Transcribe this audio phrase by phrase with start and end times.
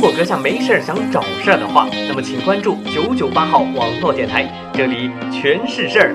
[0.00, 6.14] 如果阁下没事儿想找事儿的话，那么请关注九九八号网络电台，这里全是事儿。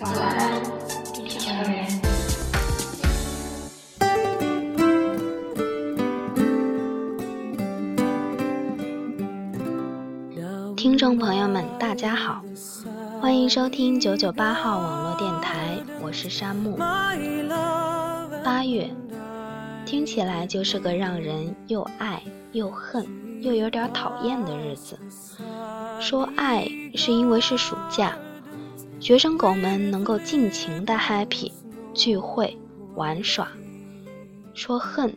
[0.00, 0.62] 晚安，
[1.14, 1.86] 地球人。
[10.76, 12.42] 听众朋友们，大家好，
[13.22, 16.76] 欢迎收听九九八号网络电台，我是山木。
[16.76, 18.88] 八月，
[19.84, 22.22] 听起来就是个让人又爱
[22.52, 23.04] 又恨
[23.42, 24.96] 又有点讨厌的日子。
[26.00, 28.16] 说爱是因为是暑假，
[29.00, 31.50] 学生狗们能够尽情的 happy
[31.92, 32.56] 聚会
[32.94, 33.48] 玩耍。
[34.54, 35.12] 说恨，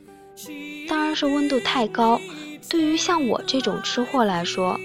[0.88, 2.20] 当然是温度太高，
[2.68, 4.76] 对于像我这种吃货来说。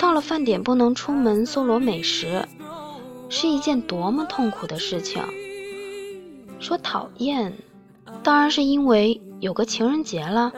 [0.00, 2.44] 到了饭点不能出门搜罗美食，
[3.32, 5.22] 是一件多么痛苦的事情。
[6.60, 7.54] 说讨厌，
[8.22, 10.52] 当然是因为有个情人节了。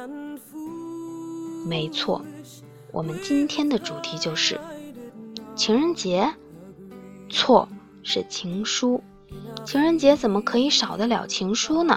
[1.68, 2.24] 没错，
[2.90, 4.58] 我们今天的主题就是
[5.54, 6.34] 情人节。
[7.30, 7.68] 错，
[8.02, 9.00] 是情书。
[9.64, 11.96] 情人节怎么可以少得了情书呢？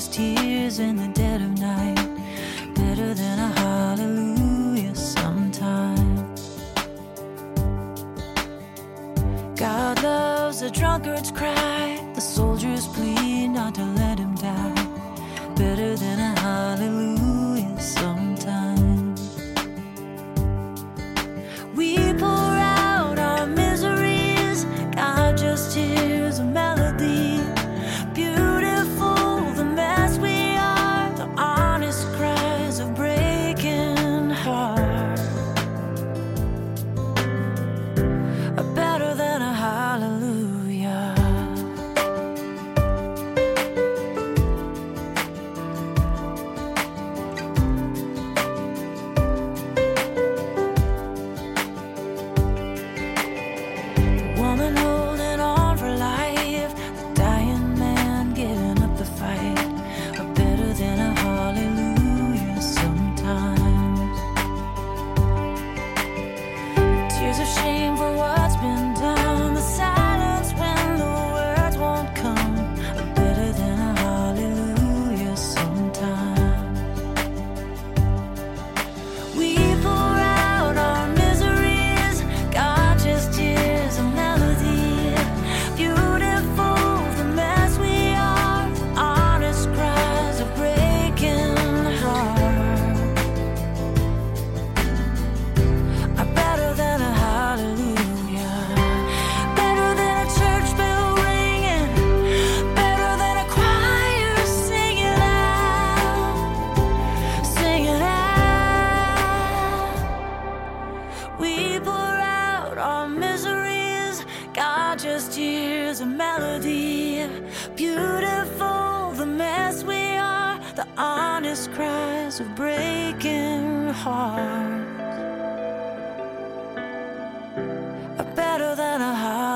[0.00, 2.08] his tears in the dead of night.
[2.74, 6.40] Better than a hallelujah sometimes.
[9.56, 11.89] God loves a drunkard's cry.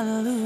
[0.04, 0.43] love.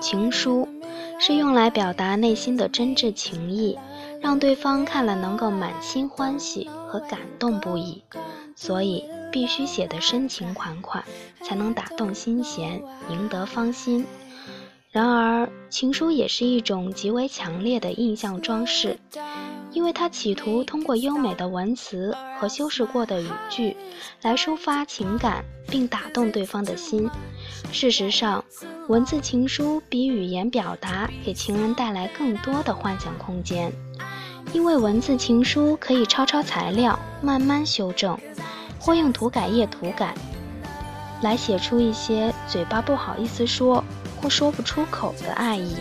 [0.00, 0.68] 情书
[1.18, 3.78] 是用来表达内心的真挚情意，
[4.20, 8.02] 让对方看了能够满心欢喜和感动不已，
[8.56, 11.04] 所以必须写得深情款款，
[11.42, 14.06] 才能打动心弦，赢得芳心。
[14.90, 18.98] 然而，情书也是一种极为强烈的印象装饰，
[19.72, 23.76] 因为他企图通过优美的文词和修饰过的语句
[24.22, 27.08] 来抒发情感，并打动对方的心。
[27.72, 28.44] 事实上，
[28.88, 33.72] 文字情书比语言表达给情人带来更多的幻想空间，
[34.52, 38.18] 因为文字情书可以抄抄材料，慢慢修正，
[38.78, 40.14] 或用涂改液涂改，
[41.22, 43.84] 来写出一些嘴巴不好意思说。
[44.22, 45.76] 或说不出口的爱意，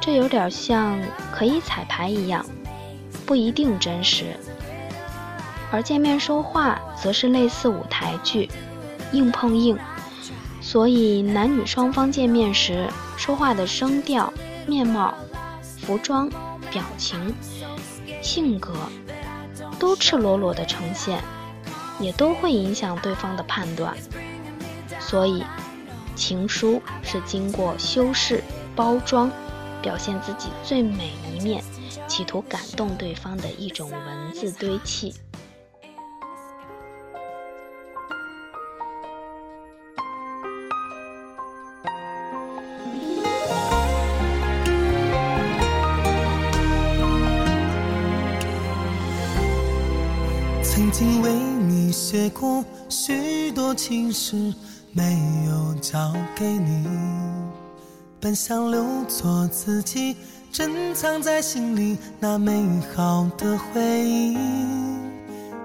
[0.00, 0.96] 这有点像
[1.32, 2.46] 可以彩排一样，
[3.26, 4.36] 不一定真实。
[5.70, 8.48] 而见面说话则是类似舞台剧，
[9.12, 9.76] 硬碰硬，
[10.60, 14.32] 所以男女双方见面时说话的声调、
[14.66, 15.12] 面貌、
[15.80, 16.30] 服装、
[16.70, 17.34] 表情、
[18.22, 18.72] 性格，
[19.78, 21.22] 都赤裸裸的呈现，
[21.98, 23.94] 也都会影响对方的判断，
[25.00, 25.44] 所以。
[26.14, 28.42] 情书是经过修饰、
[28.74, 29.30] 包装，
[29.82, 31.62] 表现自己最美一面，
[32.16, 35.12] 企图感动对方的一种文字堆砌。
[50.62, 54.54] 曾经为你写过许多情诗。
[54.92, 56.88] 没有交给你，
[58.18, 60.16] 本想留作自己
[60.56, 64.38] 珍藏在心里那美好的回忆。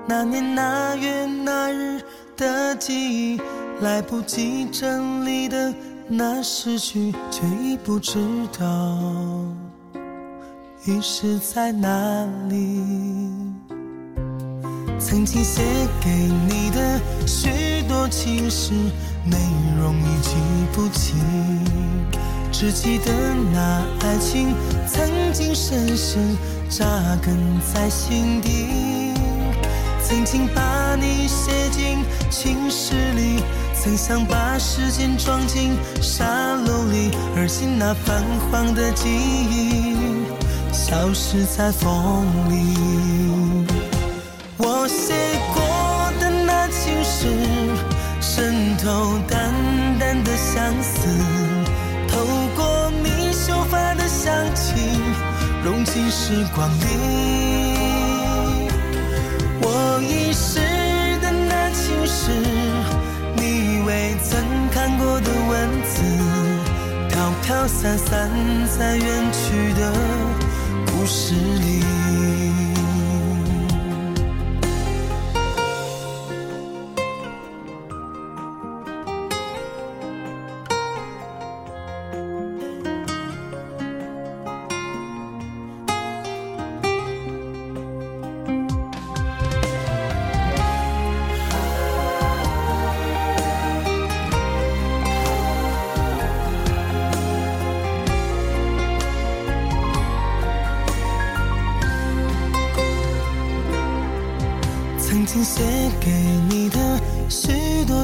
[0.06, 2.02] 那年那月那日
[2.36, 3.42] 的记忆，
[3.80, 5.74] 来不及整理的
[6.10, 8.20] 那诗句，却已不知
[8.60, 8.68] 道
[10.86, 12.84] 遗失在哪里。
[15.00, 15.62] 曾经写
[16.04, 16.10] 给
[16.50, 18.74] 你的许多情诗，
[19.24, 19.38] 内
[19.80, 20.36] 容已记
[20.74, 21.18] 不清，
[22.62, 23.12] 只记得
[23.52, 24.54] 那爱情
[24.88, 26.38] 曾经深深
[26.70, 26.86] 扎
[27.20, 27.36] 根
[27.74, 29.16] 在心底。
[30.04, 31.98] 曾经把你写进
[32.30, 33.42] 情诗里，
[33.74, 35.72] 曾想把时间装进
[36.04, 36.24] 沙
[36.54, 39.96] 漏里，而今那泛黄的记忆
[40.72, 43.51] 消失在风里。
[56.32, 56.86] 时光里。
[59.62, 60.62] 我遗失
[61.20, 62.32] 的那情诗，
[63.36, 64.40] 你未曾
[64.72, 66.02] 看过的文字，
[67.10, 68.30] 飘飘散散
[68.66, 69.92] 在远去的
[70.86, 71.91] 故事里。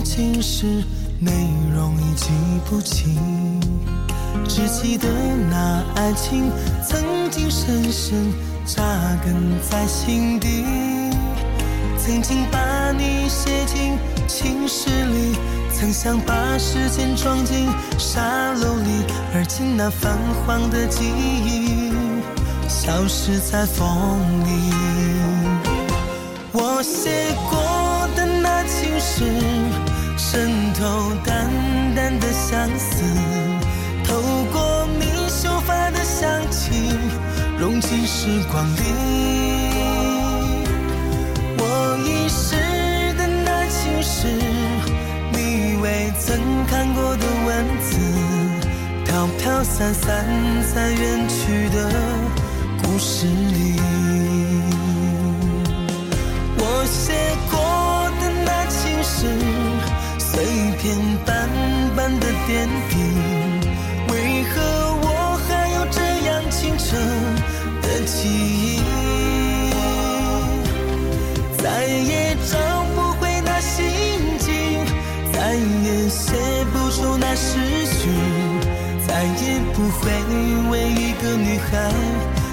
[0.02, 0.84] 情诗，
[1.20, 1.32] 内
[1.74, 2.30] 容已记
[2.70, 3.16] 不清，
[4.48, 5.08] 只记得
[5.50, 6.52] 那爱情
[6.88, 8.34] 曾经深深
[8.66, 8.84] 扎
[9.24, 9.36] 根
[9.70, 10.64] 在心底。
[11.98, 15.38] 曾经把你写进情诗里，
[15.74, 21.92] 曾想把时间装进沙漏里，而今那泛黄的记忆
[22.70, 23.88] 消失在风
[24.46, 24.72] 里。
[26.54, 29.26] 我写过的那情诗，
[30.18, 31.48] 渗透淡
[31.96, 33.04] 淡的相思，
[34.04, 34.20] 透
[34.52, 36.72] 过你秀发的香气，
[37.60, 38.82] 融进时光里。
[41.60, 42.56] 我遗失
[43.16, 44.28] 的那情诗，
[45.32, 47.96] 你未曾看过的文字，
[49.06, 50.26] 飘飘散散
[50.74, 51.92] 在远去的
[52.82, 53.78] 故事里。
[60.88, 61.50] 碎片斑
[61.98, 62.96] 斑的点滴，
[64.10, 64.62] 为何
[65.02, 66.96] 我还有这样清澈
[67.82, 68.80] 的记忆？
[71.58, 72.58] 再也找
[72.96, 73.84] 不回那心
[74.40, 74.48] 境，
[75.34, 76.32] 再也写
[76.72, 77.60] 不出那诗
[78.00, 78.08] 句，
[79.06, 80.10] 再也不会
[80.72, 81.92] 为一个女孩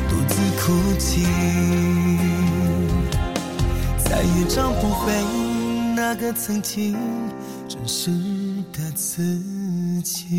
[0.08, 0.34] 独自。
[0.64, 1.26] 哭泣，
[3.98, 5.12] 再也找不回
[5.94, 6.96] 那个曾经
[7.84, 8.10] 真实
[8.72, 9.22] 的自
[10.00, 10.38] 己。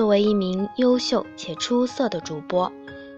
[0.00, 2.72] 作为一名优秀且出色的主播，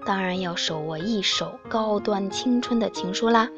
[0.04, 3.48] 当然要手握一手高端青春的情书啦。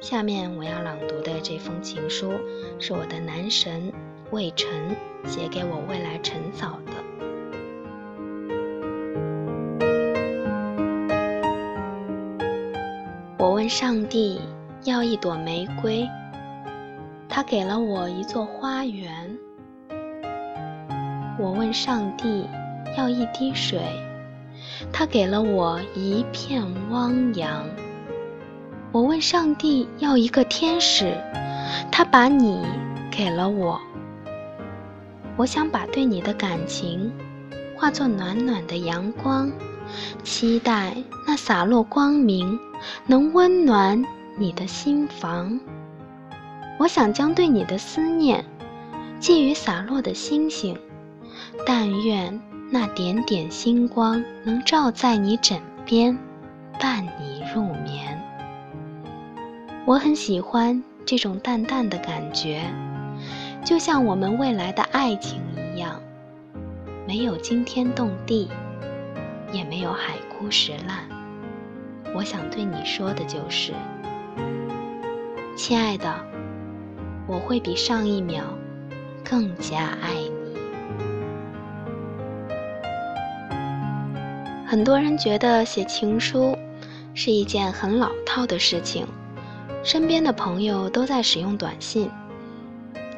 [0.00, 2.32] 下面我要朗读的这封情书，
[2.80, 3.92] 是我的男神
[4.32, 4.68] 魏晨
[5.24, 6.92] 写给我未来陈嫂的。
[13.38, 14.40] 我问上帝
[14.82, 16.04] 要一朵玫瑰，
[17.28, 19.38] 他给了我一座花园。
[21.38, 22.44] 我问上帝
[22.96, 23.80] 要一滴水，
[24.92, 27.64] 他给了我一片汪洋。
[28.90, 31.16] 我问上帝要一个天使，
[31.92, 32.66] 他把你
[33.08, 33.80] 给了我。
[35.36, 37.12] 我想把对你的感情
[37.76, 39.52] 化作暖暖的阳光，
[40.24, 42.58] 期待那洒落光明
[43.06, 44.04] 能温暖
[44.36, 45.60] 你的心房。
[46.78, 48.44] 我想将对你的思念
[49.20, 50.76] 寄予洒落的星星。
[51.66, 52.40] 但愿
[52.70, 56.16] 那点点星光能照在你枕边，
[56.78, 58.22] 伴你入眠。
[59.84, 62.62] 我很喜欢这种淡淡的感觉，
[63.64, 66.00] 就像我们未来的爱情一样，
[67.06, 68.50] 没有惊天动地，
[69.50, 70.98] 也没有海枯石烂。
[72.14, 73.72] 我想对你说的就是，
[75.56, 76.14] 亲爱的，
[77.26, 78.44] 我会比上一秒
[79.24, 80.37] 更加爱你。
[84.70, 86.54] 很多人觉得写情书
[87.14, 89.06] 是一件很老套的事情，
[89.82, 92.10] 身边的朋友都在使用短信。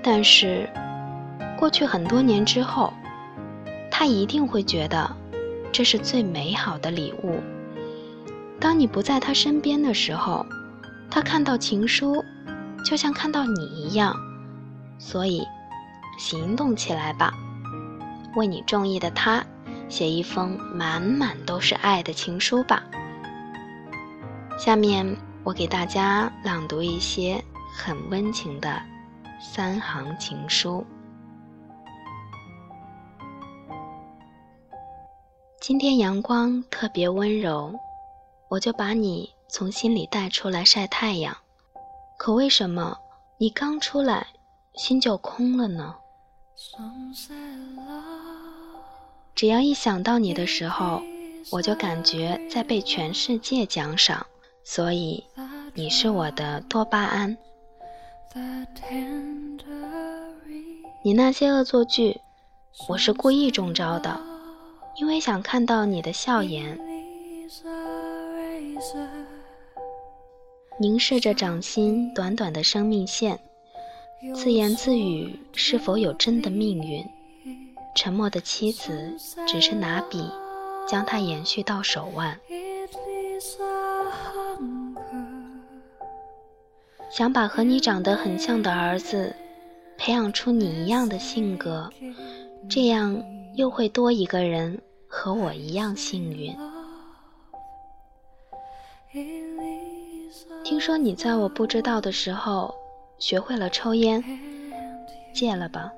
[0.01, 0.71] 但是，
[1.59, 2.93] 过去很多年之后，
[3.91, 5.11] 他一定会觉得
[5.73, 7.41] 这是最美好的礼物。
[8.61, 10.47] 当你不在他身边的时候，
[11.11, 12.25] 他看到情书，
[12.85, 14.15] 就像看到你一样。
[15.01, 15.43] 所以，
[16.17, 17.35] 行动起来吧，
[18.37, 19.45] 为你中意的他。
[19.91, 22.83] 写一封满满都是爱的情书吧。
[24.57, 27.43] 下面我给大家朗读一些
[27.77, 28.81] 很温情的
[29.41, 30.87] 三行情书。
[35.61, 37.75] 今天阳光特别温柔，
[38.49, 41.37] 我就把你从心里带出来晒太阳。
[42.17, 42.97] 可为什么
[43.39, 44.27] 你刚出来，
[44.75, 45.95] 心就空了呢？
[49.35, 51.03] 只要一想到你的时候，
[51.51, 54.27] 我就感觉在被全世界奖赏，
[54.65, 55.25] 所以
[55.75, 57.37] 你是我的多巴胺。
[61.03, 62.21] 你那些恶作剧，
[62.89, 64.21] 我是故意中招的，
[65.01, 66.79] 因为想看到你的笑颜。
[70.79, 73.39] 凝视着掌心短短的生命线，
[74.35, 77.05] 自言自语：是否有真的命运？
[78.01, 79.15] 沉默的妻子
[79.47, 80.27] 只是拿笔
[80.89, 82.41] 将它延续到手腕，
[87.11, 89.37] 想把和你长得很像的儿子
[89.99, 91.91] 培养出你一样的性格，
[92.71, 93.23] 这样
[93.55, 96.57] 又会多一个人和我一样幸运。
[100.65, 102.75] 听说你在我不知道的时候
[103.19, 104.25] 学会了抽烟，
[105.35, 105.93] 戒了吧。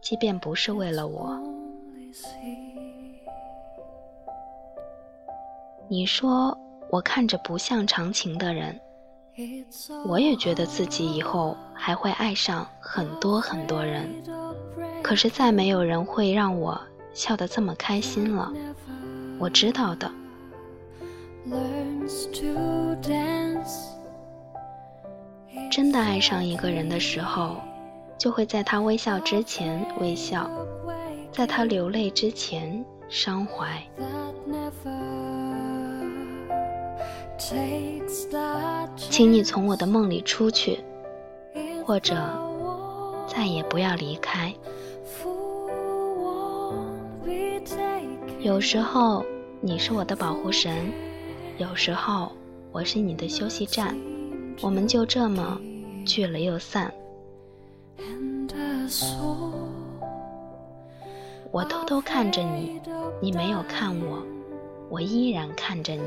[0.00, 1.38] 即便不是为了我，
[5.88, 6.56] 你说
[6.90, 8.80] 我看着不像长情的人，
[10.06, 14.08] 我也觉得自己以后还会爱上很多很多人，
[15.02, 16.80] 可是再没有人会让我
[17.12, 18.50] 笑得这么开心了。
[19.38, 20.10] 我知道的。
[25.70, 27.56] 真的爱上一个人的时候。
[28.18, 30.50] 就会在他微笑之前微笑，
[31.30, 33.80] 在他流泪之前伤怀。
[38.96, 40.80] 请你从我的梦里出去，
[41.86, 42.16] 或者
[43.28, 44.52] 再也不要离开。
[48.40, 49.24] 有时候
[49.60, 50.92] 你是我的保护神，
[51.58, 52.32] 有时候
[52.72, 53.96] 我是你的休息站，
[54.60, 55.60] 我们就这么
[56.04, 56.92] 聚了又散。
[61.50, 62.80] 我偷偷看着你，
[63.20, 64.22] 你没有看我，
[64.88, 66.02] 我依然看着你。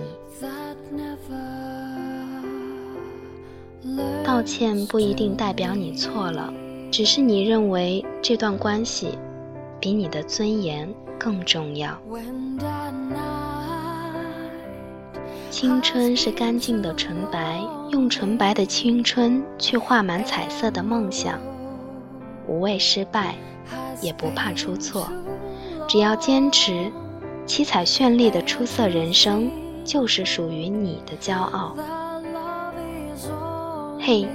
[4.24, 6.54] 道歉不一定代表你错了，
[6.92, 9.18] 只是你认为这段关系
[9.80, 10.88] 比你的尊严
[11.20, 11.98] 更重要。
[15.50, 21.40] 青春是干净的纯白，用纯白的青春去画满彩色的梦想，
[22.48, 23.36] 无畏失败，
[24.02, 25.08] 也不怕出错，
[25.88, 26.92] 只要坚持，
[27.46, 29.50] 七彩绚丽的出色人生
[29.84, 31.76] 就是属于你的骄傲。
[34.00, 34.28] 嘿，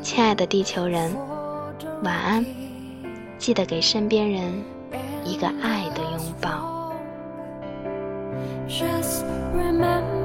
[0.00, 1.14] 亲爱的地球人，
[2.02, 2.44] 晚安！
[3.38, 4.52] 记得给身边人
[5.24, 6.92] 一个爱的拥抱。
[8.68, 9.24] Just
[9.54, 10.23] remember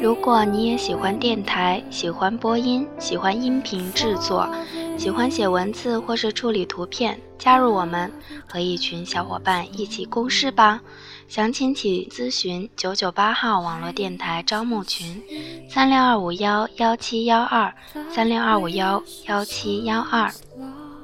[0.00, 4.48] 如果你也喜欢电台，喜欢播音，喜欢音频制作，
[4.96, 8.10] 喜欢写文字或是处理图片，加入我们，
[8.46, 10.80] 和一群小伙伴一起共事吧。
[11.26, 15.20] 详情请咨询九九八号网络电台招募群，
[15.68, 17.74] 三六二五幺幺七幺二，
[18.08, 20.30] 三六二五幺幺七幺二。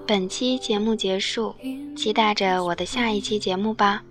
[0.07, 1.53] 本期节目结束，
[1.97, 4.03] 期待着我的下一期节目吧。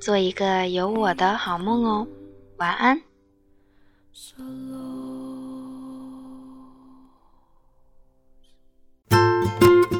[0.00, 2.06] 做一个有我的好梦哦，
[2.56, 3.00] 晚安。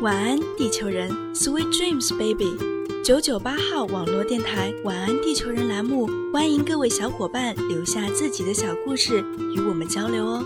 [0.02, 2.57] 晚安，地球人，Sweet dreams, baby。
[3.05, 9.21] 九九八号网络电台“晚安地球人”栏目，欢迎各位小伙伴留下自己的小故事
[9.55, 10.45] 与我们交流哦。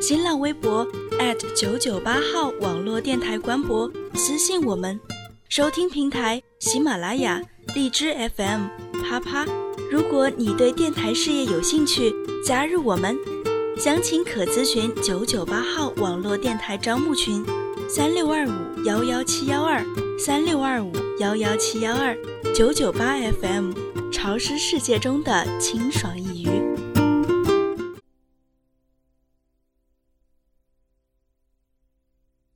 [0.00, 0.86] 新浪微博
[1.54, 5.00] 九九八号网络电台官博私信我们。
[5.48, 7.40] 收听平台：喜马拉雅、
[7.74, 8.66] 荔枝 FM、
[9.02, 9.46] 啪啪。
[9.90, 12.12] 如果你对电台事业有兴趣，
[12.44, 13.16] 加入我们，
[13.78, 17.44] 详情可咨询九九八号网络电台招募群。
[17.88, 19.84] 三六二五幺幺七幺二，
[20.18, 20.90] 三六二五
[21.20, 22.18] 幺幺七幺二，
[22.52, 23.70] 九九八 FM，
[24.10, 26.25] 潮湿世界中的清爽音。